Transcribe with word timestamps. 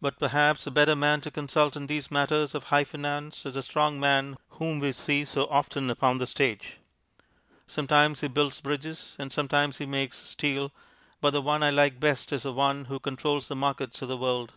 But 0.00 0.18
perhaps 0.18 0.66
a 0.66 0.70
better 0.70 0.96
man 0.96 1.20
to 1.20 1.30
consult 1.30 1.76
in 1.76 1.86
these 1.86 2.10
matters 2.10 2.54
of 2.54 2.64
High 2.64 2.84
Finance 2.84 3.44
is 3.44 3.52
the 3.52 3.60
Strong 3.62 4.00
Man 4.00 4.38
whom 4.52 4.78
we 4.80 4.92
see 4.92 5.26
so 5.26 5.44
often 5.50 5.90
upon 5.90 6.16
the 6.16 6.26
stage. 6.26 6.78
Sometimes 7.66 8.22
he 8.22 8.28
builds 8.28 8.62
bridges, 8.62 9.14
and 9.18 9.30
sometimes 9.30 9.76
he 9.76 9.84
makes 9.84 10.16
steel, 10.16 10.72
but 11.20 11.32
the 11.32 11.42
one 11.42 11.62
I 11.62 11.68
like 11.68 12.00
best 12.00 12.32
is 12.32 12.44
the 12.44 12.52
one 12.54 12.86
who 12.86 12.98
controls 12.98 13.48
the 13.48 13.54
markets 13.54 14.00
of 14.00 14.08
the 14.08 14.16
world. 14.16 14.54